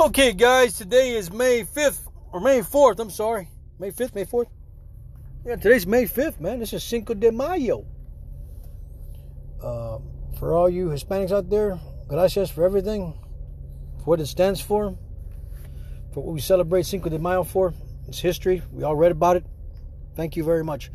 Okay, 0.00 0.32
guys, 0.32 0.76
today 0.76 1.14
is 1.14 1.32
May 1.32 1.62
5th, 1.62 2.08
or 2.32 2.40
May 2.40 2.60
4th, 2.60 2.98
I'm 2.98 3.10
sorry. 3.10 3.48
May 3.78 3.92
5th, 3.92 4.12
May 4.16 4.24
4th? 4.24 4.48
Yeah, 5.46 5.54
today's 5.54 5.86
May 5.86 6.06
5th, 6.06 6.40
man. 6.40 6.58
This 6.58 6.72
is 6.72 6.82
Cinco 6.82 7.14
de 7.14 7.30
Mayo. 7.30 7.86
Uh, 9.62 9.98
for 10.36 10.52
all 10.52 10.68
you 10.68 10.88
Hispanics 10.88 11.30
out 11.30 11.48
there, 11.48 11.78
gracias 12.08 12.50
for 12.50 12.64
everything, 12.64 13.16
for 13.98 14.04
what 14.04 14.20
it 14.20 14.26
stands 14.26 14.60
for, 14.60 14.98
for 16.12 16.24
what 16.24 16.34
we 16.34 16.40
celebrate 16.40 16.86
Cinco 16.86 17.08
de 17.08 17.18
Mayo 17.20 17.44
for. 17.44 17.72
It's 18.08 18.18
history. 18.18 18.62
We 18.72 18.82
all 18.82 18.96
read 18.96 19.12
about 19.12 19.36
it. 19.36 19.46
Thank 20.16 20.34
you 20.34 20.42
very 20.42 20.64
much. 20.64 20.90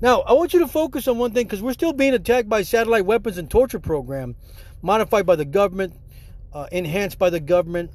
Now, 0.00 0.22
I 0.22 0.32
want 0.32 0.54
you 0.54 0.60
to 0.60 0.68
focus 0.68 1.06
on 1.08 1.18
one 1.18 1.34
thing 1.34 1.44
because 1.44 1.60
we're 1.60 1.74
still 1.74 1.92
being 1.92 2.14
attacked 2.14 2.48
by 2.48 2.62
satellite 2.62 3.04
weapons 3.04 3.36
and 3.36 3.50
torture 3.50 3.80
program 3.80 4.34
modified 4.80 5.26
by 5.26 5.36
the 5.36 5.44
government, 5.44 5.92
uh, 6.54 6.68
enhanced 6.72 7.18
by 7.18 7.28
the 7.28 7.38
government, 7.38 7.90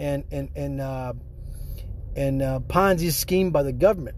and 0.00 0.24
and 0.32 0.48
and 0.56 0.80
uh, 0.80 1.12
and 2.16 2.42
uh, 2.42 2.60
Ponzi 2.60 3.12
scheme 3.12 3.50
by 3.50 3.62
the 3.62 3.72
government. 3.72 4.16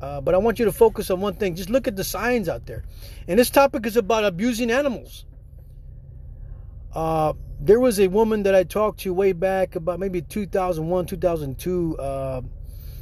Uh, 0.00 0.20
but 0.20 0.34
I 0.34 0.38
want 0.38 0.58
you 0.58 0.64
to 0.64 0.72
focus 0.72 1.10
on 1.10 1.20
one 1.20 1.34
thing. 1.34 1.54
Just 1.54 1.70
look 1.70 1.86
at 1.86 1.96
the 1.96 2.04
signs 2.04 2.48
out 2.48 2.66
there. 2.66 2.84
And 3.26 3.38
this 3.38 3.50
topic 3.50 3.84
is 3.84 3.96
about 3.96 4.24
abusing 4.24 4.70
animals. 4.70 5.24
Uh, 6.94 7.32
there 7.60 7.80
was 7.80 7.98
a 7.98 8.06
woman 8.06 8.44
that 8.44 8.54
I 8.54 8.62
talked 8.62 9.00
to 9.00 9.12
way 9.12 9.32
back 9.32 9.74
about 9.74 9.98
maybe 9.98 10.22
2001, 10.22 11.06
2002. 11.06 11.96
Uh, 11.96 12.42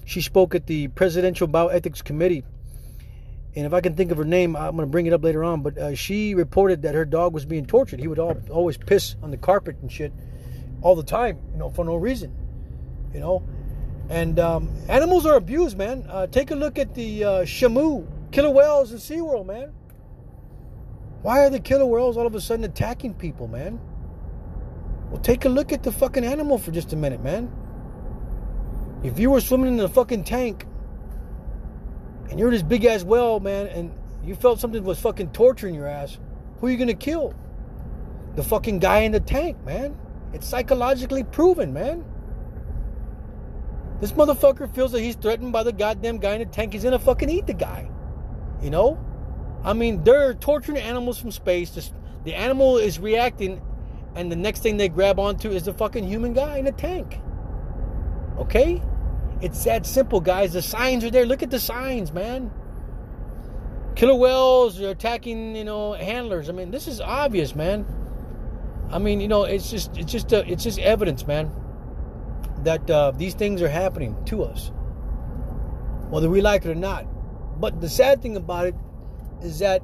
she 0.07 0.23
spoke 0.23 0.55
at 0.55 0.67
the 0.67 0.89
Presidential 0.89 1.47
Bioethics 1.47 2.03
Committee. 2.03 2.45
And 3.55 3.67
if 3.67 3.75
I 3.75 3.81
can 3.83 3.95
think 3.95 4.11
of 4.11 4.19
her 4.19 4.25
name, 4.25 4.57
I'm 4.57 4.77
going 4.77 4.89
to 4.89 4.91
bring 4.91 5.07
it 5.07 5.13
up 5.13 5.23
later 5.23 5.45
on. 5.45 5.63
But 5.63 5.79
uh, 5.79 5.95
she 5.95 6.35
reported 6.35 6.83
that 6.83 6.95
her 6.95 7.05
dog 7.05 7.35
was 7.35 7.45
being 7.45 7.67
tortured. 7.67 8.01
He 8.01 8.09
would 8.09 8.19
all, 8.19 8.41
always 8.51 8.79
piss 8.79 9.17
on 9.23 9.31
the 9.31 9.37
carpet 9.37 9.77
and 9.83 9.93
shit 9.93 10.13
all 10.83 10.95
the 10.95 11.03
time, 11.03 11.39
you 11.53 11.59
know, 11.59 11.71
for 11.71 11.85
no 11.85 11.97
reason, 11.97 12.35
you 13.13 13.21
know. 13.21 13.43
And 14.09 14.39
um, 14.39 14.71
animals 14.89 15.27
are 15.27 15.35
abused, 15.35 15.77
man. 15.77 16.07
Uh, 16.09 16.27
take 16.27 16.51
a 16.51 16.55
look 16.55 16.79
at 16.79 16.95
the 16.95 17.25
uh, 17.25 17.31
Shamu 17.43 18.07
killer 18.31 18.51
whales 18.51 18.93
in 18.93 18.99
SeaWorld, 18.99 19.47
man. 19.47 19.73
Why 21.23 21.45
are 21.45 21.51
the 21.51 21.59
killer 21.59 21.87
whales 21.87 22.17
all 22.17 22.27
of 22.27 22.35
a 22.35 22.41
sudden 22.41 22.65
attacking 22.65 23.15
people, 23.15 23.49
man? 23.49 23.81
Well, 25.11 25.21
take 25.21 25.45
a 25.45 25.49
look 25.49 25.73
at 25.73 25.83
the 25.83 25.91
fucking 25.91 26.25
animal 26.25 26.59
for 26.59 26.71
just 26.71 26.93
a 26.93 26.97
minute, 26.97 27.23
man. 27.23 27.51
If 29.03 29.19
you 29.19 29.31
were 29.31 29.41
swimming 29.41 29.75
in 29.75 29.81
a 29.81 29.89
fucking 29.89 30.25
tank 30.25 30.67
and 32.31 32.39
you're 32.39 32.51
this 32.51 32.63
big 32.63 32.85
ass 32.85 33.03
whale, 33.03 33.41
man, 33.41 33.67
and 33.69 33.93
you 34.25 34.35
felt 34.35 34.61
something 34.61 34.83
was 34.85 35.01
fucking 35.01 35.31
torturing 35.31 35.75
your 35.75 35.87
ass, 35.87 36.19
who 36.59 36.67
are 36.67 36.71
you 36.71 36.77
gonna 36.77 36.95
kill? 36.95 37.35
The 38.35 38.43
fucking 38.43 38.79
guy 38.81 39.01
in 39.01 39.13
the 39.13 39.21
tank, 39.21 39.65
man. 39.65 39.97
It's 40.33 40.47
psychologically 40.47 41.25
proven, 41.25 41.73
man. 41.73 42.05
This 44.01 44.13
motherfucker 44.13 44.73
feels 44.75 44.93
that 44.93 45.01
he's 45.01 45.17
threatened 45.17 45.53
by 45.53 45.63
the 45.63 45.73
goddamn 45.73 46.19
guy 46.19 46.35
in 46.35 46.41
the 46.41 46.47
tank. 46.47 46.75
He's 46.75 46.85
gonna 46.85 46.99
fucking 46.99 47.31
eat 47.31 47.47
the 47.47 47.55
guy. 47.55 47.91
You 48.61 48.71
know? 48.71 48.99
I 49.65 49.73
mean, 49.73 50.05
they're 50.05 50.35
torturing 50.35 50.79
animals 50.79 51.19
from 51.19 51.31
space. 51.31 51.91
The 52.25 52.35
animal 52.35 52.79
is 52.79 52.99
reacting, 52.99 53.63
and 54.15 54.31
the 54.31 54.37
next 54.37 54.61
thing 54.61 54.77
they 54.77 54.89
grab 54.89 55.19
onto 55.19 55.51
is 55.51 55.65
the 55.65 55.73
fucking 55.73 56.05
human 56.05 56.35
guy 56.35 56.59
in 56.59 56.67
the 56.67 56.73
tank. 56.73 57.21
Okay? 58.39 58.83
It's 59.41 59.65
that 59.65 59.87
simple, 59.87 60.21
guys. 60.21 60.53
The 60.53 60.63
signs 60.63 61.05
are 61.05 61.11
there. 61.11 61.27
Look 61.27 61.43
at 61.43 61.51
the 61.51 61.61
signs, 61.61 62.13
man. 62.13 62.51
Killer 63.95 64.15
whales 64.15 64.81
are 64.81 64.91
attacking, 64.91 65.57
you 65.57 65.65
know, 65.65 65.95
handlers. 65.95 66.49
I 66.49 66.53
mean, 66.53 66.71
this 66.71 66.87
is 66.87 67.01
obvious, 67.01 67.55
man. 67.55 67.87
I 68.91 68.99
mean, 68.99 69.21
you 69.21 69.29
know, 69.29 69.45
it's 69.45 69.71
just, 69.71 69.97
it's 69.97 70.13
just, 70.13 70.33
uh, 70.33 70.45
it's 70.47 70.63
just 70.65 70.79
evidence, 70.79 71.27
man 71.27 71.51
that 72.67 72.91
uh, 72.91 73.13
these 73.13 73.35
things 73.35 73.63
are 73.63 73.69
happening 73.69 74.17
to 74.27 74.43
us, 74.43 74.73
whether 76.11 76.29
we 76.29 76.41
like 76.41 76.65
it 76.65 76.71
or 76.71 76.75
not. 76.75 77.07
But 77.61 77.81
the 77.81 77.89
sad 77.89 78.21
thing 78.21 78.37
about 78.37 78.67
it 78.67 78.75
is 79.43 79.61
that 79.61 79.83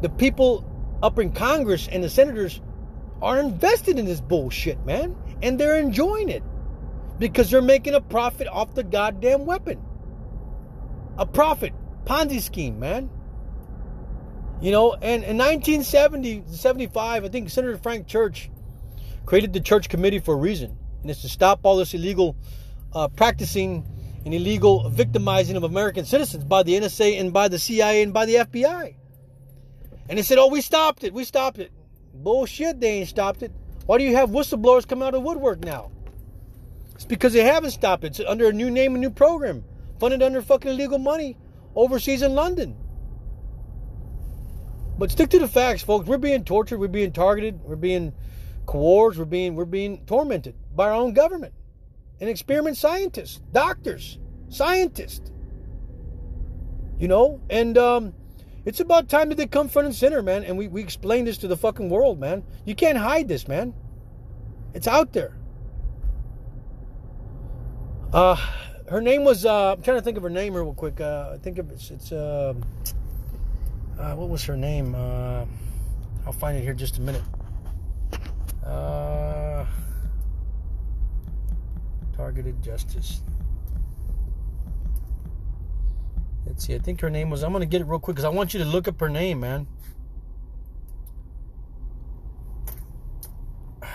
the 0.00 0.08
people 0.08 0.64
up 1.02 1.18
in 1.18 1.32
Congress 1.32 1.88
and 1.88 2.02
the 2.02 2.08
senators 2.08 2.60
are 3.20 3.38
invested 3.38 3.98
in 3.98 4.06
this 4.06 4.20
bullshit, 4.20 4.84
man, 4.86 5.16
and 5.42 5.58
they're 5.58 5.78
enjoying 5.78 6.28
it 6.28 6.42
because 7.18 7.50
they're 7.50 7.60
making 7.60 7.94
a 7.94 8.00
profit 8.00 8.46
off 8.46 8.74
the 8.74 8.84
goddamn 8.84 9.44
weapon. 9.44 9.80
A 11.18 11.26
profit, 11.26 11.72
Ponzi 12.04 12.40
scheme, 12.40 12.78
man. 12.78 13.10
You 14.62 14.70
know, 14.70 14.92
and 14.94 15.24
in 15.24 15.36
1970, 15.36 16.44
75, 16.46 17.24
I 17.24 17.28
think 17.28 17.50
Senator 17.50 17.76
Frank 17.76 18.06
Church 18.06 18.48
created 19.26 19.52
the 19.52 19.60
church 19.60 19.88
committee 19.88 20.20
for 20.20 20.34
a 20.34 20.38
reason 20.38 20.78
and 21.02 21.10
it's 21.10 21.22
to 21.22 21.28
stop 21.28 21.60
all 21.64 21.76
this 21.76 21.94
illegal 21.94 22.36
uh, 22.94 23.08
practicing 23.08 23.86
and 24.24 24.32
illegal 24.32 24.88
victimizing 24.88 25.56
of 25.56 25.64
American 25.64 26.04
citizens 26.04 26.44
by 26.44 26.62
the 26.62 26.74
NSA 26.74 27.20
and 27.20 27.32
by 27.32 27.48
the 27.48 27.58
CIA 27.58 28.02
and 28.02 28.12
by 28.12 28.24
the 28.24 28.36
FBI. 28.36 28.94
And 30.08 30.18
they 30.18 30.22
said, 30.22 30.38
"Oh, 30.38 30.48
we 30.48 30.60
stopped 30.60 31.04
it. 31.04 31.12
We 31.12 31.24
stopped 31.24 31.58
it." 31.58 31.72
Bullshit. 32.14 32.80
They 32.80 32.98
ain't 32.98 33.08
stopped 33.08 33.42
it. 33.42 33.52
Why 33.86 33.98
do 33.98 34.04
you 34.04 34.14
have 34.14 34.30
whistleblowers 34.30 34.86
come 34.86 35.02
out 35.02 35.14
of 35.14 35.22
woodwork 35.22 35.64
now? 35.64 35.90
It's 36.94 37.04
because 37.04 37.32
they 37.32 37.42
haven't 37.42 37.72
stopped 37.72 38.04
it. 38.04 38.18
It's 38.18 38.28
under 38.28 38.48
a 38.48 38.52
new 38.52 38.70
name, 38.70 38.94
a 38.94 38.98
new 38.98 39.10
program, 39.10 39.64
funded 39.98 40.22
under 40.22 40.40
fucking 40.40 40.70
illegal 40.70 40.98
money 40.98 41.36
overseas 41.74 42.22
in 42.22 42.34
London. 42.34 42.76
But 45.02 45.10
stick 45.10 45.30
to 45.30 45.40
the 45.40 45.48
facts, 45.48 45.82
folks. 45.82 46.06
We're 46.06 46.16
being 46.16 46.44
tortured. 46.44 46.78
We're 46.78 46.86
being 46.86 47.10
targeted. 47.10 47.60
We're 47.64 47.74
being 47.74 48.12
coerced. 48.66 49.18
We're 49.18 49.24
being 49.24 49.56
we're 49.56 49.64
being 49.64 50.06
tormented 50.06 50.54
by 50.76 50.90
our 50.90 50.92
own 50.92 51.12
government 51.12 51.54
and 52.20 52.30
experiment 52.30 52.76
scientists, 52.76 53.40
doctors, 53.50 54.20
scientists. 54.48 55.32
You 57.00 57.08
know, 57.08 57.40
and 57.50 57.76
um, 57.76 58.14
it's 58.64 58.78
about 58.78 59.08
time 59.08 59.28
that 59.30 59.34
they 59.34 59.48
come 59.48 59.66
front 59.66 59.86
and 59.86 59.94
center, 59.96 60.22
man. 60.22 60.44
And 60.44 60.56
we, 60.56 60.68
we 60.68 60.80
explain 60.80 61.24
this 61.24 61.36
to 61.38 61.48
the 61.48 61.56
fucking 61.56 61.90
world, 61.90 62.20
man. 62.20 62.44
You 62.64 62.76
can't 62.76 62.96
hide 62.96 63.26
this, 63.26 63.48
man. 63.48 63.74
It's 64.72 64.86
out 64.86 65.12
there. 65.12 65.36
Uh, 68.12 68.36
her 68.88 69.00
name 69.00 69.24
was, 69.24 69.44
uh, 69.44 69.72
I'm 69.72 69.82
trying 69.82 69.96
to 69.96 70.02
think 70.02 70.16
of 70.16 70.22
her 70.22 70.30
name 70.30 70.54
real 70.54 70.72
quick. 70.72 71.00
Uh, 71.00 71.30
I 71.34 71.38
think 71.38 71.58
it's, 71.58 71.90
it's 71.90 72.12
uh, 72.12 72.54
uh, 74.02 74.14
what 74.16 74.28
was 74.28 74.44
her 74.44 74.56
name? 74.56 74.94
Uh, 74.94 75.44
I'll 76.26 76.32
find 76.32 76.58
it 76.58 76.62
here 76.62 76.74
just 76.74 76.98
a 76.98 77.00
minute. 77.00 77.22
Uh, 78.66 79.64
targeted 82.16 82.60
justice. 82.62 83.22
Let's 86.46 86.66
see. 86.66 86.74
I 86.74 86.78
think 86.78 87.00
her 87.00 87.10
name 87.10 87.30
was. 87.30 87.44
I'm 87.44 87.52
gonna 87.52 87.64
get 87.64 87.80
it 87.80 87.84
real 87.84 88.00
quick 88.00 88.16
because 88.16 88.24
I 88.24 88.28
want 88.28 88.52
you 88.52 88.58
to 88.60 88.66
look 88.66 88.88
up 88.88 88.98
her 89.00 89.08
name, 89.08 89.40
man. 89.40 89.68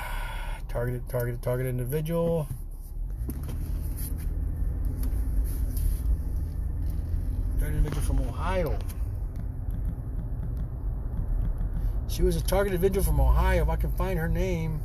targeted, 0.70 1.08
targeted, 1.10 1.42
targeted 1.42 1.70
individual. 1.70 2.48
Targeted 7.60 7.78
individual 7.78 8.06
from 8.06 8.22
Ohio. 8.22 8.78
She 12.18 12.24
was 12.24 12.36
a 12.36 12.42
targeted 12.42 12.84
individual 12.84 13.06
from 13.06 13.20
Ohio. 13.20 13.62
If 13.62 13.70
I 13.70 13.76
can 13.76 13.92
find 13.92 14.18
her 14.18 14.28
name. 14.28 14.82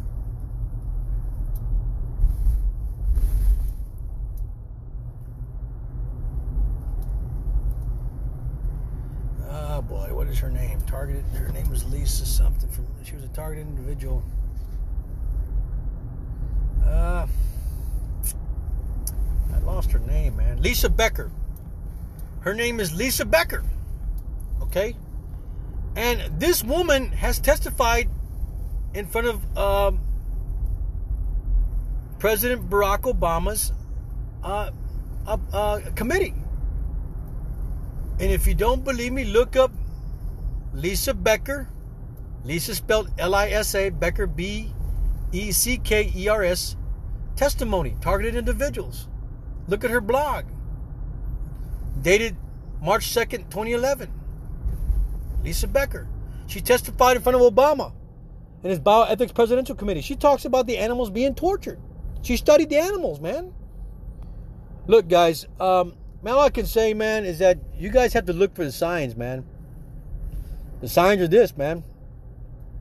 Ah 9.49 9.81
boy, 9.81 10.13
what 10.13 10.27
is 10.27 10.39
her 10.41 10.51
name? 10.51 10.79
Targeted. 10.83 11.25
Her 11.33 11.49
name 11.55 11.71
was 11.71 11.91
Lisa 11.91 12.27
something. 12.27 12.71
From 12.71 12.87
she 13.03 13.15
was 13.15 13.25
a 13.25 13.29
targeted 13.29 13.67
individual. 13.67 14.23
Uh, 16.85 17.27
I 19.55 19.59
lost 19.61 19.91
her 19.93 20.01
name, 20.01 20.37
man. 20.37 20.61
Lisa 20.61 20.91
Becker. 20.91 21.31
Her 22.41 22.53
name 22.53 22.79
is 22.79 22.93
Lisa 22.93 23.25
Becker. 23.25 23.65
Okay, 24.61 24.95
and 25.97 26.41
this 26.41 26.65
woman 26.65 27.13
has 27.13 27.39
testified 27.39 28.09
in 28.95 29.07
front 29.07 29.27
of 29.27 29.57
um, 29.59 30.01
President 32.19 32.69
Barack 32.71 33.03
Obama's 33.03 33.73
uh, 34.43 34.71
uh, 35.27 35.37
uh, 35.53 35.81
committee. 35.95 36.35
And 38.21 38.31
if 38.31 38.47
you 38.47 38.55
don't 38.55 38.85
believe 38.85 39.13
me, 39.13 39.25
look 39.25 39.57
up 39.57 39.73
Lisa 40.73 41.15
Becker. 41.15 41.69
Lisa 42.45 42.75
spelled 42.75 43.11
L 43.19 43.35
I 43.35 43.49
S 43.49 43.75
A, 43.75 43.91
Becker 43.91 44.27
B 44.27 44.73
E 45.33 45.53
C 45.53 45.79
K 45.79 46.13
E 46.15 46.29
R 46.29 46.43
S. 46.43 46.77
Testimony, 47.37 47.97
targeted 48.01 48.37
individuals. 48.37 49.09
Look 49.67 49.85
at 49.85 49.91
her 49.91 50.01
blog. 50.01 50.45
Dated 52.01 52.37
March 52.81 53.09
2nd, 53.09 53.51
2011. 53.51 54.13
Lisa 55.45 55.67
Becker. 55.67 56.09
She 56.47 56.61
testified 56.61 57.17
in 57.17 57.23
front 57.23 57.37
of 57.37 57.43
Obama 57.43 57.93
in 58.63 58.71
his 58.71 58.81
bioethics 58.81 59.35
presidential 59.35 59.75
committee. 59.75 60.01
She 60.01 60.17
talks 60.17 60.45
about 60.45 60.67
the 60.67 60.79
animals 60.79 61.11
being 61.11 61.35
tortured. 61.35 61.81
She 62.23 62.37
studied 62.37 62.71
the 62.71 62.77
animals, 62.77 63.21
man. 63.21 63.53
Look, 64.87 65.09
guys, 65.09 65.47
um, 65.61 65.95
man, 66.23 66.35
all 66.35 66.41
I 66.41 66.51
can 66.51 66.67
say, 66.67 66.95
man, 66.95 67.25
is 67.25 67.39
that 67.39 67.59
you 67.77 67.91
guys 67.91 68.13
have 68.13 68.27
to 68.27 68.33
look 68.33 68.55
for 68.55 68.65
the 68.65 68.73
signs, 68.73 69.17
man. 69.17 69.45
The 70.81 70.89
signs 70.89 71.21
are 71.23 71.29
this, 71.29 71.57
man. 71.57 71.85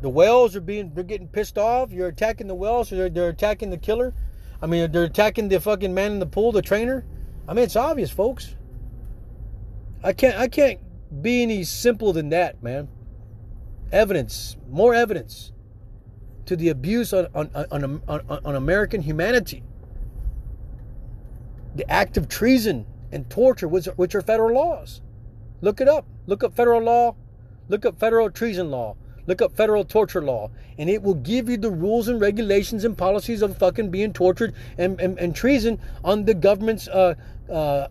The 0.01 0.09
whales 0.09 0.55
are 0.55 0.61
being, 0.61 0.93
they're 0.93 1.03
getting 1.03 1.27
pissed 1.27 1.57
off. 1.57 1.91
You're 1.91 2.07
attacking 2.07 2.47
the 2.47 2.55
whales, 2.55 2.89
they're, 2.89 3.09
they're 3.09 3.29
attacking 3.29 3.69
the 3.69 3.77
killer. 3.77 4.13
I 4.61 4.67
mean, 4.67 4.91
they're 4.91 5.03
attacking 5.03 5.49
the 5.49 5.59
fucking 5.59 5.93
man 5.93 6.13
in 6.13 6.19
the 6.19 6.25
pool, 6.25 6.51
the 6.51 6.61
trainer. 6.61 7.05
I 7.47 7.53
mean, 7.53 7.63
it's 7.63 7.75
obvious, 7.75 8.11
folks. 8.11 8.55
I 10.03 10.13
can't, 10.13 10.37
I 10.37 10.47
can't 10.47 10.79
be 11.21 11.43
any 11.43 11.63
simpler 11.63 12.13
than 12.13 12.29
that, 12.29 12.61
man. 12.63 12.87
Evidence, 13.91 14.55
more 14.69 14.95
evidence 14.95 15.51
to 16.45 16.55
the 16.55 16.69
abuse 16.69 17.13
on, 17.13 17.27
on, 17.35 17.49
on, 17.71 18.01
on, 18.07 18.21
on 18.29 18.55
American 18.55 19.01
humanity. 19.01 19.63
The 21.75 21.89
act 21.89 22.17
of 22.17 22.29
treason 22.29 22.85
and 23.11 23.29
torture, 23.29 23.67
which, 23.67 23.85
which 23.95 24.15
are 24.15 24.21
federal 24.21 24.53
laws. 24.55 25.01
Look 25.61 25.81
it 25.81 25.87
up. 25.87 26.05
Look 26.27 26.43
up 26.43 26.55
federal 26.55 26.81
law. 26.81 27.15
Look 27.67 27.85
up 27.85 27.99
federal 27.99 28.29
treason 28.29 28.71
law. 28.71 28.95
Look 29.27 29.41
up 29.41 29.55
federal 29.55 29.85
torture 29.85 30.21
law. 30.21 30.49
And 30.77 30.89
it 30.89 31.01
will 31.01 31.15
give 31.15 31.49
you 31.49 31.57
the 31.57 31.69
rules 31.69 32.07
and 32.07 32.19
regulations 32.19 32.83
and 32.83 32.97
policies 32.97 33.41
of 33.41 33.57
fucking 33.57 33.91
being 33.91 34.13
tortured 34.13 34.53
and, 34.77 34.99
and, 34.99 35.19
and 35.19 35.35
treason 35.35 35.79
on 36.03 36.25
the 36.25 36.33
government's 36.33 36.87
uh, 36.87 37.15
uh, 37.49 37.87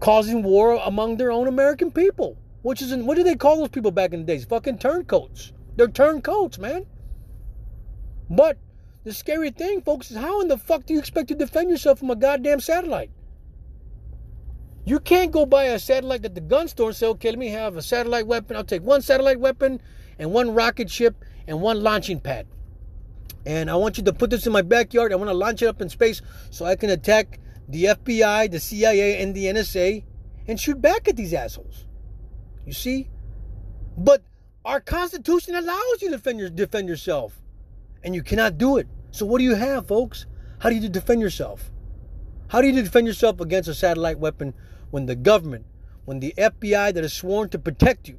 causing 0.00 0.42
war 0.42 0.80
among 0.84 1.16
their 1.16 1.30
own 1.30 1.48
American 1.48 1.90
people. 1.90 2.36
Which 2.62 2.82
is, 2.82 2.92
what 2.94 3.16
do 3.16 3.22
they 3.22 3.36
call 3.36 3.58
those 3.58 3.68
people 3.68 3.92
back 3.92 4.12
in 4.12 4.20
the 4.20 4.26
days? 4.26 4.44
Fucking 4.44 4.78
turncoats. 4.78 5.52
They're 5.76 5.88
turncoats, 5.88 6.58
man. 6.58 6.84
But 8.28 8.58
the 9.04 9.12
scary 9.12 9.50
thing, 9.50 9.82
folks, 9.82 10.10
is 10.10 10.16
how 10.16 10.40
in 10.40 10.48
the 10.48 10.58
fuck 10.58 10.84
do 10.84 10.94
you 10.94 10.98
expect 10.98 11.28
to 11.28 11.36
defend 11.36 11.70
yourself 11.70 12.00
from 12.00 12.10
a 12.10 12.16
goddamn 12.16 12.58
satellite? 12.58 13.10
You 14.84 14.98
can't 14.98 15.30
go 15.30 15.46
buy 15.46 15.64
a 15.64 15.78
satellite 15.78 16.24
at 16.24 16.34
the 16.34 16.40
gun 16.40 16.68
store 16.68 16.88
and 16.88 16.96
say, 16.96 17.06
okay, 17.06 17.30
let 17.30 17.38
me 17.38 17.48
have 17.48 17.76
a 17.76 17.82
satellite 17.82 18.26
weapon. 18.26 18.56
I'll 18.56 18.64
take 18.64 18.82
one 18.82 19.02
satellite 19.02 19.38
weapon 19.38 19.80
and 20.18 20.32
one 20.32 20.54
rocket 20.54 20.90
ship 20.90 21.24
and 21.46 21.60
one 21.60 21.82
launching 21.82 22.20
pad. 22.20 22.46
And 23.44 23.70
I 23.70 23.76
want 23.76 23.96
you 23.98 24.04
to 24.04 24.12
put 24.12 24.30
this 24.30 24.46
in 24.46 24.52
my 24.52 24.62
backyard. 24.62 25.12
I 25.12 25.16
want 25.16 25.30
to 25.30 25.34
launch 25.34 25.62
it 25.62 25.66
up 25.66 25.80
in 25.80 25.88
space 25.88 26.20
so 26.50 26.64
I 26.64 26.74
can 26.74 26.90
attack 26.90 27.38
the 27.68 27.84
FBI, 27.84 28.50
the 28.50 28.60
CIA, 28.60 29.22
and 29.22 29.34
the 29.34 29.46
NSA 29.46 30.04
and 30.46 30.60
shoot 30.60 30.80
back 30.80 31.08
at 31.08 31.16
these 31.16 31.34
assholes. 31.34 31.86
You 32.64 32.72
see? 32.72 33.08
But 33.96 34.22
our 34.64 34.80
Constitution 34.80 35.54
allows 35.54 36.02
you 36.02 36.10
to 36.10 36.16
defend, 36.16 36.40
your, 36.40 36.50
defend 36.50 36.88
yourself. 36.88 37.40
And 38.02 38.14
you 38.14 38.22
cannot 38.22 38.58
do 38.58 38.76
it. 38.76 38.86
So 39.10 39.26
what 39.26 39.38
do 39.38 39.44
you 39.44 39.54
have, 39.54 39.86
folks? 39.86 40.26
How 40.58 40.68
do 40.68 40.76
you 40.76 40.88
defend 40.88 41.20
yourself? 41.20 41.70
How 42.48 42.60
do 42.60 42.68
you 42.68 42.82
defend 42.82 43.06
yourself 43.06 43.40
against 43.40 43.68
a 43.68 43.74
satellite 43.74 44.18
weapon 44.18 44.54
when 44.90 45.06
the 45.06 45.16
government, 45.16 45.66
when 46.04 46.20
the 46.20 46.34
FBI 46.36 46.94
that 46.94 47.04
is 47.04 47.12
sworn 47.12 47.48
to 47.48 47.58
protect 47.58 48.08
you, 48.08 48.18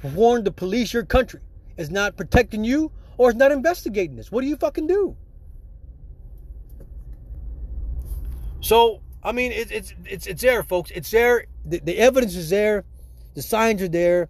sworn 0.00 0.44
to 0.44 0.50
police 0.50 0.92
your 0.92 1.04
country, 1.04 1.40
is 1.76 1.90
not 1.90 2.16
protecting 2.16 2.64
you 2.64 2.90
or 3.18 3.30
is 3.30 3.36
not 3.36 3.52
investigating 3.52 4.16
this? 4.16 4.32
What 4.32 4.40
do 4.40 4.46
you 4.46 4.56
fucking 4.56 4.86
do? 4.86 5.16
So, 8.62 9.00
I 9.24 9.32
mean, 9.32 9.50
it, 9.50 9.70
it's 9.72 9.92
it's 10.06 10.26
it's 10.26 10.40
there, 10.40 10.62
folks. 10.62 10.90
It's 10.92 11.10
there. 11.10 11.46
The, 11.64 11.80
the 11.80 11.98
evidence 11.98 12.36
is 12.36 12.48
there. 12.48 12.84
The 13.34 13.42
signs 13.42 13.82
are 13.82 13.88
there. 13.88 14.28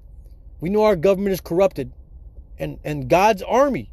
We 0.59 0.71
know 0.71 0.85
our 0.85 0.97
government 0.97 1.35
is 1.35 1.41
corrupted, 1.41 1.93
and 2.59 2.79
and 2.83 3.09
God's 3.09 3.43
army. 3.43 3.91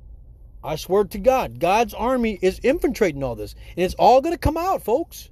I 0.64 0.78
swear 0.78 1.04
to 1.04 1.20
God, 1.20 1.60
God's 1.60 1.94
army 1.94 2.40
is 2.42 2.60
infiltrating 2.60 3.22
all 3.22 3.36
this, 3.36 3.54
and 3.76 3.86
it's 3.86 3.96
all 3.96 4.22
going 4.22 4.34
to 4.34 4.40
come 4.40 4.58
out, 4.58 4.84
folks, 4.84 5.30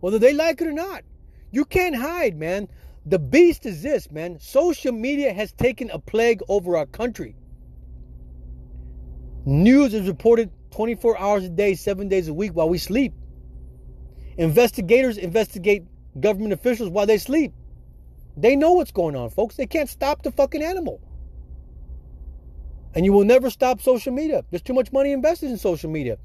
whether 0.00 0.18
they 0.18 0.32
like 0.32 0.60
it 0.60 0.68
or 0.68 0.72
not. 0.72 1.02
You 1.50 1.64
can't 1.64 1.96
hide, 1.96 2.36
man. 2.36 2.68
The 3.06 3.18
beast 3.18 3.66
is 3.66 3.82
this, 3.82 4.10
man. 4.10 4.38
Social 4.38 4.92
media 4.92 5.32
has 5.32 5.52
taken 5.52 5.90
a 5.90 5.98
plague 5.98 6.42
over 6.48 6.76
our 6.76 6.86
country. 6.86 7.34
News 9.46 9.94
is 9.94 10.06
reported 10.06 10.50
24 10.72 11.18
hours 11.18 11.44
a 11.44 11.48
day, 11.48 11.74
seven 11.74 12.08
days 12.08 12.28
a 12.28 12.34
week 12.34 12.52
while 12.52 12.68
we 12.68 12.78
sleep. 12.78 13.14
Investigators 14.38 15.18
investigate 15.18 15.84
government 16.18 16.52
officials 16.52 16.88
while 16.88 17.06
they 17.06 17.18
sleep. 17.18 17.52
They 18.36 18.54
know 18.54 18.72
what's 18.72 18.92
going 18.92 19.16
on, 19.16 19.30
folks. 19.30 19.56
They 19.56 19.66
can't 19.66 19.88
stop 19.88 20.22
the 20.22 20.30
fucking 20.30 20.62
animal. 20.62 21.00
And 22.94 23.04
you 23.04 23.12
will 23.12 23.24
never 23.24 23.50
stop 23.50 23.82
social 23.82 24.12
media. 24.12 24.44
There's 24.50 24.62
too 24.62 24.74
much 24.74 24.92
money 24.92 25.10
invested 25.10 25.50
in 25.50 25.58
social 25.58 25.90
media. 25.90 26.18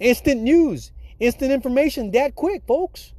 Instant 0.00 0.40
news, 0.40 0.92
instant 1.20 1.52
information 1.52 2.10
that 2.12 2.34
quick, 2.34 2.62
folks. 2.66 3.12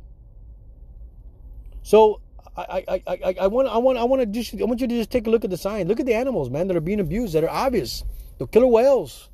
So 1.84 2.20
I, 2.58 2.84
I, 2.88 3.02
I, 3.08 3.36
I 3.42 3.48
want 3.48 3.68
I 3.68 3.78
want 3.78 4.00
I 4.00 4.04
want 4.04 4.22
to 4.22 4.26
just 4.26 4.60
I 4.60 4.66
want 4.66 4.82
you 4.82 4.88
to 4.88 4.96
just 4.96 5.12
take 5.12 5.28
a 5.28 5.30
look 5.30 5.44
at 5.44 5.52
the 5.52 5.58
sign. 5.58 5.88
Look 5.88 6.00
at 6.00 6.08
the 6.08 6.16
animals, 6.16 6.50
man, 6.50 6.68
that 6.68 6.76
are 6.76 6.82
being 6.82 7.00
abused, 7.00 7.34
that 7.34 7.44
are 7.44 7.50
obvious. 7.50 8.04
The 8.40 8.48
killer 8.48 8.68
whales. 8.68 9.30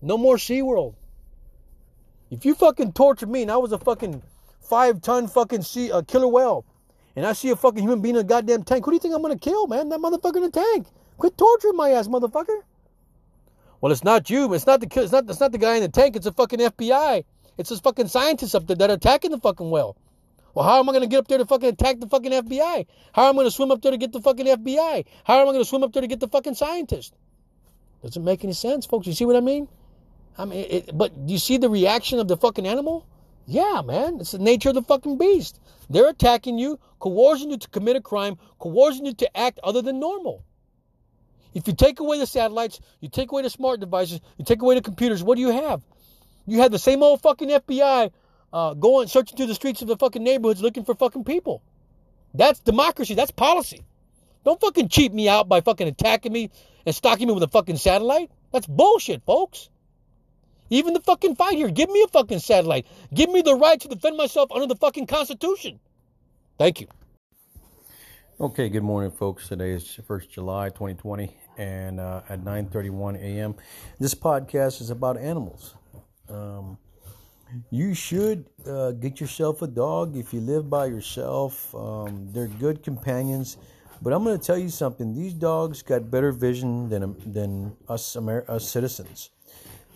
No 0.00 0.16
more 0.16 0.36
SeaWorld. 0.36 0.94
If 2.30 2.44
you 2.44 2.54
fucking 2.54 2.92
tortured 2.92 3.28
me 3.28 3.42
and 3.42 3.50
I 3.50 3.56
was 3.58 3.72
a 3.72 3.78
fucking 3.78 4.22
five 4.64 5.00
ton 5.00 5.28
fucking 5.28 5.62
sea 5.62 5.90
a 5.90 6.02
killer 6.02 6.28
whale, 6.28 6.64
and 7.16 7.26
I 7.26 7.32
see 7.32 7.50
a 7.50 7.56
fucking 7.56 7.82
human 7.82 8.00
being 8.00 8.16
in 8.16 8.22
a 8.22 8.24
goddamn 8.24 8.64
tank, 8.64 8.84
who 8.84 8.90
do 8.90 8.96
you 8.96 9.00
think 9.00 9.14
I'm 9.14 9.22
gonna 9.22 9.38
kill, 9.38 9.66
man? 9.66 9.88
That 9.88 10.00
motherfucker 10.00 10.36
in 10.36 10.42
the 10.42 10.50
tank. 10.50 10.86
Quit 11.18 11.38
torturing 11.38 11.76
my 11.76 11.90
ass, 11.90 12.08
motherfucker. 12.08 12.60
Well, 13.80 13.92
it's 13.92 14.04
not 14.04 14.30
you. 14.30 14.52
It's 14.54 14.66
not 14.66 14.80
the 14.80 15.02
it's 15.02 15.12
not 15.12 15.28
it's 15.28 15.40
not 15.40 15.52
the 15.52 15.58
guy 15.58 15.76
in 15.76 15.82
the 15.82 15.88
tank. 15.88 16.16
It's 16.16 16.26
a 16.26 16.32
fucking 16.32 16.58
FBI. 16.58 17.24
It's 17.56 17.70
this 17.70 17.80
fucking 17.80 18.08
scientists 18.08 18.54
up 18.54 18.66
there 18.66 18.76
that 18.76 18.90
are 18.90 18.94
attacking 18.94 19.30
the 19.30 19.38
fucking 19.38 19.70
whale. 19.70 19.96
Well, 20.54 20.64
how 20.64 20.78
am 20.78 20.88
I 20.88 20.92
going 20.92 21.02
to 21.02 21.08
get 21.08 21.18
up 21.18 21.28
there 21.28 21.38
to 21.38 21.44
fucking 21.44 21.68
attack 21.68 21.98
the 21.98 22.06
fucking 22.06 22.30
FBI? 22.30 22.86
How 23.12 23.28
am 23.28 23.34
I 23.34 23.38
going 23.38 23.46
to 23.46 23.50
swim 23.50 23.72
up 23.72 23.82
there 23.82 23.90
to 23.90 23.98
get 23.98 24.12
the 24.12 24.20
fucking 24.20 24.46
FBI? 24.46 25.04
How 25.24 25.40
am 25.40 25.48
I 25.48 25.52
going 25.52 25.58
to 25.58 25.64
swim 25.64 25.82
up 25.82 25.92
there 25.92 26.02
to 26.02 26.06
get 26.06 26.20
the 26.20 26.28
fucking 26.28 26.54
scientist? 26.54 27.14
Doesn't 28.02 28.24
make 28.24 28.44
any 28.44 28.52
sense, 28.52 28.86
folks. 28.86 29.06
You 29.06 29.14
see 29.14 29.24
what 29.24 29.36
I 29.36 29.40
mean? 29.40 29.68
I 30.38 30.44
mean, 30.44 30.66
it, 30.68 30.96
but 30.96 31.26
do 31.26 31.32
you 31.32 31.38
see 31.38 31.56
the 31.56 31.68
reaction 31.68 32.18
of 32.18 32.28
the 32.28 32.36
fucking 32.36 32.66
animal? 32.66 33.06
Yeah, 33.46 33.82
man. 33.84 34.18
It's 34.20 34.32
the 34.32 34.38
nature 34.38 34.70
of 34.70 34.74
the 34.74 34.82
fucking 34.82 35.18
beast. 35.18 35.60
They're 35.90 36.08
attacking 36.08 36.58
you, 36.58 36.78
coercing 36.98 37.50
you 37.50 37.58
to 37.58 37.68
commit 37.68 37.96
a 37.96 38.00
crime, 38.00 38.38
coercing 38.58 39.06
you 39.06 39.14
to 39.14 39.36
act 39.36 39.60
other 39.62 39.82
than 39.82 40.00
normal. 40.00 40.44
If 41.52 41.68
you 41.68 41.74
take 41.74 42.00
away 42.00 42.18
the 42.18 42.26
satellites, 42.26 42.80
you 43.00 43.08
take 43.08 43.30
away 43.30 43.42
the 43.42 43.50
smart 43.50 43.80
devices, 43.80 44.20
you 44.38 44.44
take 44.44 44.62
away 44.62 44.74
the 44.74 44.82
computers, 44.82 45.22
what 45.22 45.36
do 45.36 45.42
you 45.42 45.50
have? 45.50 45.82
You 46.46 46.58
have 46.60 46.72
the 46.72 46.78
same 46.78 47.02
old 47.02 47.22
fucking 47.22 47.48
FBI 47.48 48.10
uh, 48.52 48.74
going 48.74 49.08
searching 49.08 49.36
through 49.36 49.46
the 49.46 49.54
streets 49.54 49.82
of 49.82 49.88
the 49.88 49.96
fucking 49.96 50.22
neighborhoods 50.22 50.62
looking 50.62 50.84
for 50.84 50.94
fucking 50.94 51.24
people. 51.24 51.62
That's 52.34 52.60
democracy. 52.60 53.14
That's 53.14 53.30
policy. 53.30 53.84
Don't 54.44 54.60
fucking 54.60 54.88
cheat 54.88 55.12
me 55.12 55.28
out 55.28 55.48
by 55.48 55.60
fucking 55.60 55.88
attacking 55.88 56.32
me 56.32 56.50
and 56.84 56.94
stalking 56.94 57.28
me 57.28 57.34
with 57.34 57.42
a 57.42 57.48
fucking 57.48 57.76
satellite. 57.76 58.30
That's 58.52 58.66
bullshit, 58.66 59.22
folks. 59.24 59.70
Even 60.70 60.94
the 60.94 61.00
fucking 61.00 61.36
fight 61.36 61.56
here. 61.56 61.70
Give 61.70 61.90
me 61.90 62.02
a 62.02 62.08
fucking 62.08 62.38
satellite. 62.38 62.86
Give 63.12 63.30
me 63.30 63.42
the 63.42 63.54
right 63.54 63.80
to 63.80 63.88
defend 63.88 64.16
myself 64.16 64.50
under 64.52 64.66
the 64.66 64.76
fucking 64.76 65.06
Constitution. 65.06 65.78
Thank 66.58 66.80
you. 66.80 66.88
Okay, 68.40 68.68
good 68.68 68.82
morning, 68.82 69.10
folks. 69.10 69.48
Today 69.48 69.70
is 69.70 69.84
1st 69.84 70.28
July 70.28 70.68
2020, 70.68 71.36
and 71.56 72.00
uh, 72.00 72.22
at 72.28 72.42
9:31 72.42 73.16
a.m., 73.16 73.54
this 74.00 74.14
podcast 74.14 74.80
is 74.80 74.90
about 74.90 75.16
animals. 75.16 75.74
Um, 76.28 76.78
you 77.70 77.94
should 77.94 78.46
uh, 78.66 78.90
get 78.92 79.20
yourself 79.20 79.62
a 79.62 79.68
dog 79.68 80.16
if 80.16 80.34
you 80.34 80.40
live 80.40 80.68
by 80.68 80.86
yourself. 80.86 81.72
Um, 81.74 82.28
they're 82.32 82.48
good 82.48 82.82
companions. 82.82 83.56
But 84.02 84.12
I'm 84.12 84.24
going 84.24 84.38
to 84.38 84.44
tell 84.44 84.58
you 84.58 84.68
something. 84.68 85.14
These 85.14 85.34
dogs 85.34 85.82
got 85.82 86.10
better 86.10 86.32
vision 86.32 86.88
than 86.88 87.14
than 87.32 87.76
us 87.88 88.16
Amer- 88.16 88.44
us 88.48 88.68
citizens. 88.68 89.30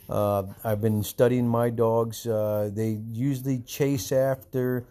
Uh, 0.08 0.44
I've 0.64 0.80
been 0.80 1.02
studying 1.02 1.46
my 1.46 1.70
dogs. 1.70 2.26
Uh, 2.26 2.70
they 2.72 2.98
usually 3.12 3.58
chase 3.60 4.10
after 4.12 4.84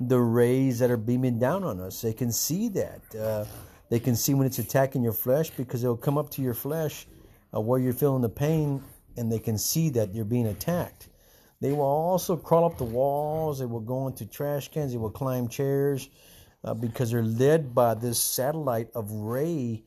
the 0.00 0.20
rays 0.20 0.78
that 0.78 0.90
are 0.90 0.96
beaming 0.98 1.38
down 1.38 1.64
on 1.64 1.80
us. 1.80 2.02
They 2.02 2.12
can 2.12 2.30
see 2.30 2.68
that. 2.70 3.00
Uh, 3.14 3.44
they 3.88 3.98
can 3.98 4.14
see 4.14 4.34
when 4.34 4.46
it's 4.46 4.58
attacking 4.58 5.02
your 5.02 5.14
flesh 5.14 5.50
because 5.50 5.82
it'll 5.82 5.96
come 5.96 6.18
up 6.18 6.30
to 6.30 6.42
your 6.42 6.54
flesh 6.54 7.06
uh, 7.54 7.60
where 7.60 7.80
you're 7.80 7.94
feeling 7.94 8.22
the 8.22 8.28
pain, 8.28 8.82
and 9.16 9.32
they 9.32 9.38
can 9.38 9.56
see 9.56 9.88
that 9.90 10.14
you're 10.14 10.24
being 10.24 10.46
attacked. 10.46 11.08
They 11.60 11.72
will 11.72 11.82
also 11.82 12.36
crawl 12.36 12.66
up 12.66 12.78
the 12.78 12.84
walls. 12.84 13.58
They 13.58 13.66
will 13.66 13.80
go 13.80 14.06
into 14.06 14.26
trash 14.26 14.68
cans. 14.68 14.92
They 14.92 14.98
will 14.98 15.10
climb 15.10 15.48
chairs 15.48 16.08
uh, 16.62 16.74
because 16.74 17.10
they're 17.10 17.22
led 17.22 17.74
by 17.74 17.94
this 17.94 18.20
satellite 18.20 18.90
of 18.94 19.10
ray 19.10 19.82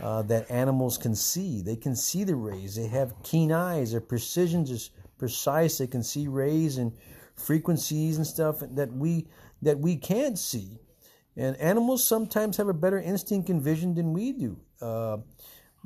uh, 0.00 0.22
that 0.22 0.50
animals 0.50 0.98
can 0.98 1.14
see. 1.14 1.62
They 1.62 1.76
can 1.76 1.96
see 1.96 2.24
the 2.24 2.36
rays. 2.36 2.74
They 2.76 2.88
have 2.88 3.22
keen 3.22 3.52
eyes. 3.52 3.92
Their 3.92 4.00
precision 4.00 4.62
is 4.62 4.90
precise. 5.18 5.78
They 5.78 5.86
can 5.86 6.02
see 6.02 6.28
rays 6.28 6.78
and 6.78 6.92
frequencies 7.34 8.16
and 8.16 8.26
stuff 8.26 8.60
that 8.60 8.92
we 8.92 9.26
that 9.62 9.78
we 9.78 9.96
can't 9.96 10.38
see. 10.38 10.78
And 11.36 11.56
animals 11.56 12.04
sometimes 12.04 12.56
have 12.56 12.68
a 12.68 12.74
better 12.74 12.98
instinct 13.00 13.50
and 13.50 13.62
vision 13.62 13.94
than 13.94 14.12
we 14.12 14.32
do. 14.32 14.58
Uh, 14.80 15.18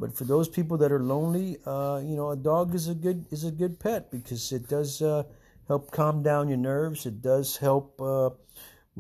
But 0.01 0.17
for 0.17 0.25
those 0.25 0.49
people 0.49 0.79
that 0.79 0.93
are 0.93 1.03
lonely, 1.03 1.59
uh, 1.67 2.01
you 2.03 2.17
know, 2.17 2.31
a 2.31 2.37
dog 2.37 2.75
is 2.75 2.89
a 2.89 2.95
good 2.95 3.27
is 3.31 3.45
a 3.45 3.51
good 3.51 3.79
pet 3.79 4.11
because 4.11 4.51
it 4.51 4.67
does 4.67 5.03
uh, 5.03 5.25
help 5.69 5.91
calm 5.91 6.23
down 6.23 6.49
your 6.49 6.57
nerves. 6.59 7.05
It 7.05 7.21
does 7.21 7.59
help 7.59 8.01
uh, 8.01 8.31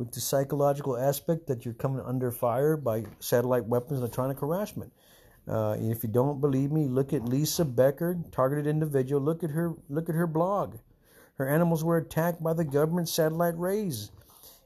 with 0.01 0.13
the 0.13 0.21
psychological 0.21 0.97
aspect 0.97 1.47
that 1.47 1.65
you're 1.65 1.75
coming 1.75 2.03
under 2.05 2.33
fire 2.33 2.77
by 2.77 3.05
satellite 3.21 3.67
weapons, 3.67 3.93
and 3.93 4.01
electronic 4.01 4.41
harassment. 4.41 4.93
Uh, 5.47 5.77
if 5.79 6.03
you 6.03 6.09
don't 6.09 6.41
believe 6.41 6.73
me, 6.73 6.87
look 6.87 7.13
at 7.13 7.25
Lisa 7.25 7.65
Becker, 7.65 8.19
targeted 8.33 8.67
individual. 8.67 9.21
Look 9.21 9.45
at 9.45 9.51
her. 9.51 9.75
Look 9.89 10.09
at 10.09 10.17
her 10.17 10.27
blog. 10.27 10.79
Her 11.35 11.49
animals 11.49 11.85
were 11.85 11.99
attacked 11.99 12.43
by 12.43 12.55
the 12.55 12.65
government 12.65 13.09
satellite 13.09 13.57
rays 13.57 14.11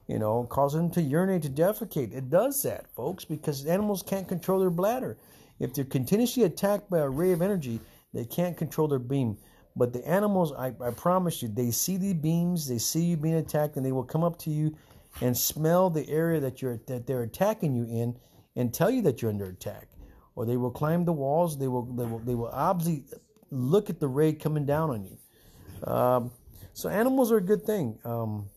you 0.07 0.19
know, 0.19 0.45
causing 0.45 0.83
them 0.83 0.91
to 0.91 1.03
urinate, 1.03 1.43
to 1.43 1.49
defecate. 1.49 2.15
It 2.15 2.31
does 2.31 2.63
that, 2.63 2.87
folks, 2.95 3.25
because 3.25 3.65
animals 3.65 4.03
can't 4.03 4.29
control 4.29 4.61
their 4.61 4.71
bladder. 4.71 5.17
If 5.59 5.73
they're 5.73 5.85
continuously 5.85 6.43
attacked 6.43 6.91
by 6.91 6.99
a 6.99 7.09
ray 7.09 7.33
of 7.33 7.41
energy, 7.41 7.81
they 8.13 8.25
can't 8.25 8.57
control 8.57 8.89
their 8.89 8.99
beam. 8.99 9.39
But 9.77 9.93
the 9.93 10.07
animals, 10.07 10.53
I, 10.53 10.73
I 10.81 10.91
promise 10.91 11.43
you, 11.43 11.49
they 11.49 11.71
see 11.71 11.97
the 11.97 12.13
beams, 12.13 12.69
they 12.69 12.79
see 12.79 13.05
you 13.05 13.17
being 13.17 13.37
attacked, 13.37 13.77
and 13.77 13.85
they 13.85 13.93
will 13.93 14.05
come 14.05 14.23
up 14.23 14.39
to 14.41 14.51
you 14.51 14.77
and 15.21 15.37
smell 15.37 15.91
the 15.91 16.09
area 16.09 16.41
that 16.41 16.61
you're 16.63 16.81
that 16.87 17.07
they're 17.07 17.23
attacking 17.23 17.75
you 17.75 17.85
in, 17.85 18.17
and 18.57 18.73
tell 18.73 18.91
you 18.91 19.03
that 19.03 19.23
you're 19.23 19.31
under 19.31 19.47
attack. 19.47 19.89
Or 20.37 20.45
they 20.45 20.57
will 20.57 20.71
climb 20.71 21.05
the 21.05 21.13
walls. 21.13 21.59
They 21.59 21.69
will 21.69 21.85
they 21.85 22.05
will 22.05 22.19
they 22.19 22.35
will 22.35 22.49
obviously 22.49 23.05
look 23.51 23.91
at 23.91 24.01
the 24.01 24.09
ray 24.09 24.33
coming 24.33 24.67
down 24.67 24.91
on 24.91 25.05
you. 25.05 25.91
Um, 25.91 26.33
so 26.73 26.89
animals 26.89 27.31
are 27.31 27.37
a 27.37 27.43
good 27.43 27.63
thing. 27.63 27.99
Um, 28.05 28.49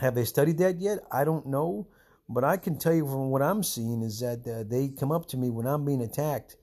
have 0.00 0.14
they 0.14 0.24
studied 0.24 0.58
that 0.58 0.80
yet? 0.80 1.00
I 1.12 1.24
don't 1.24 1.46
know. 1.46 1.88
But 2.28 2.44
I 2.44 2.56
can 2.56 2.78
tell 2.78 2.94
you 2.94 3.06
from 3.06 3.30
what 3.30 3.42
I'm 3.42 3.62
seeing 3.62 4.02
is 4.02 4.20
that 4.20 4.46
uh, 4.46 4.64
they 4.66 4.88
come 4.88 5.12
up 5.12 5.26
to 5.28 5.36
me 5.36 5.50
when 5.50 5.66
I'm 5.66 5.84
being 5.84 6.02
attacked 6.02 6.56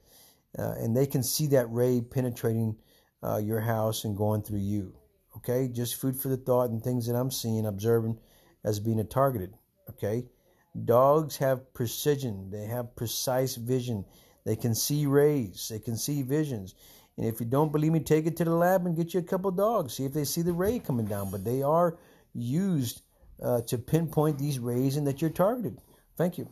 uh, 0.58 0.74
and 0.78 0.96
they 0.96 1.06
can 1.06 1.24
see 1.24 1.48
that 1.48 1.72
ray 1.72 2.02
penetrating 2.02 2.76
uh, 3.24 3.38
your 3.38 3.62
house 3.62 4.04
and 4.04 4.18
going 4.18 4.42
through 4.42 4.60
you. 4.60 4.94
Okay? 5.38 5.70
Just 5.70 5.96
food 5.96 6.20
for 6.20 6.28
the 6.28 6.38
thought 6.38 6.70
and 6.70 6.84
things 6.84 7.08
that 7.08 7.16
I'm 7.16 7.32
seeing, 7.32 7.66
observing 7.66 8.18
as 8.64 8.80
being 8.80 9.06
targeted. 9.08 9.54
Okay? 9.90 10.26
Dogs 10.86 11.38
have 11.38 11.74
precision, 11.74 12.50
they 12.50 12.66
have 12.66 12.96
precise 12.96 13.56
vision. 13.56 14.06
They 14.46 14.56
can 14.56 14.76
see 14.76 15.06
rays, 15.06 15.68
they 15.70 15.80
can 15.80 15.96
see 15.96 16.22
visions. 16.22 16.76
And 17.18 17.28
if 17.28 17.40
you 17.40 17.46
don't 17.46 17.72
believe 17.72 17.92
me, 17.92 18.00
take 18.00 18.26
it 18.26 18.38
to 18.38 18.44
the 18.44 18.56
lab 18.56 18.86
and 18.86 18.96
get 18.96 19.14
you 19.14 19.20
a 19.20 19.24
couple 19.24 19.52
dogs. 19.52 19.94
See 19.94 20.06
if 20.06 20.14
they 20.14 20.26
see 20.26 20.42
the 20.42 20.52
ray 20.52 20.80
coming 20.80 21.06
down. 21.06 21.30
But 21.30 21.46
they 21.46 21.62
are 21.62 21.98
used 22.34 23.04
uh, 23.42 23.62
to 23.62 23.78
pinpoint 23.78 24.40
these 24.40 24.60
rays 24.60 24.98
and 24.98 25.06
that 25.06 25.22
you're 25.22 25.30
targeted. 25.30 25.78
Thank 26.18 26.38
you. 26.38 26.50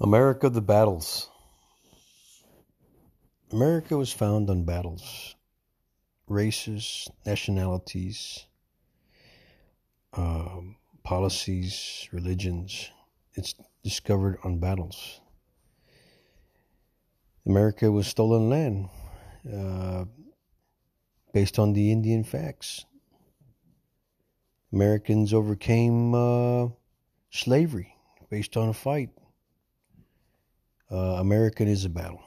America 0.00 0.50
the 0.50 0.60
battles. 0.60 1.30
America 3.52 3.96
was 3.96 4.12
found 4.12 4.48
on 4.48 4.64
battles, 4.64 5.34
races, 6.28 7.08
nationalities, 7.26 8.46
um, 10.14 10.76
policies, 11.02 12.08
religions. 12.12 12.90
It's 13.34 13.54
discovered 13.82 14.38
on 14.44 14.58
battles. 14.58 15.20
America 17.46 17.90
was 17.90 18.06
stolen 18.06 18.50
land 18.50 18.88
uh, 19.52 20.04
based 21.32 21.58
on 21.58 21.72
the 21.72 21.90
Indian 21.90 22.24
facts. 22.24 22.84
Americans 24.72 25.32
overcame 25.34 26.14
uh, 26.14 26.68
slavery 27.30 27.96
based 28.30 28.56
on 28.56 28.68
a 28.68 28.74
fight. 28.74 29.10
Uh, 30.90 31.18
American 31.18 31.68
is 31.68 31.84
a 31.84 31.88
battle. 31.88 32.22